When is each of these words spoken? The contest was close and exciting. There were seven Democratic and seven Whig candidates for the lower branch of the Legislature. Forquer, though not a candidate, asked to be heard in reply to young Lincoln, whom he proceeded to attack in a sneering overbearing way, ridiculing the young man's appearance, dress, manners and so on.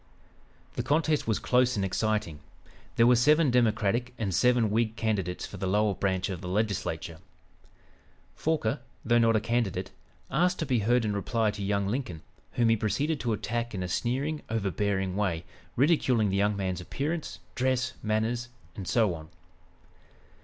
The 0.77 0.81
contest 0.81 1.27
was 1.27 1.37
close 1.37 1.75
and 1.75 1.85
exciting. 1.85 2.39
There 2.95 3.05
were 3.05 3.15
seven 3.15 3.51
Democratic 3.51 4.15
and 4.17 4.33
seven 4.33 4.71
Whig 4.71 4.95
candidates 4.95 5.45
for 5.45 5.57
the 5.57 5.67
lower 5.67 5.93
branch 5.93 6.27
of 6.27 6.41
the 6.41 6.47
Legislature. 6.47 7.19
Forquer, 8.35 8.79
though 9.05 9.19
not 9.19 9.35
a 9.35 9.39
candidate, 9.39 9.91
asked 10.31 10.57
to 10.57 10.65
be 10.65 10.79
heard 10.79 11.05
in 11.05 11.13
reply 11.13 11.51
to 11.51 11.63
young 11.63 11.85
Lincoln, 11.87 12.23
whom 12.53 12.69
he 12.69 12.75
proceeded 12.75 13.19
to 13.19 13.33
attack 13.33 13.75
in 13.75 13.83
a 13.83 13.87
sneering 13.87 14.41
overbearing 14.49 15.15
way, 15.15 15.45
ridiculing 15.75 16.29
the 16.29 16.35
young 16.37 16.57
man's 16.57 16.81
appearance, 16.81 17.37
dress, 17.53 17.93
manners 18.01 18.49
and 18.75 18.87
so 18.87 19.13
on. 19.13 19.29